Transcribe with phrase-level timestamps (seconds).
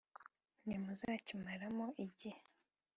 [0.63, 2.39] Ntimuzakimaramo igihe,